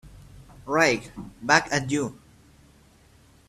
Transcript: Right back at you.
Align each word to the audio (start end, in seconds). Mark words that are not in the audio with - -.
Right 0.65 1.11
back 1.45 1.67
at 1.71 1.91
you. 1.91 2.17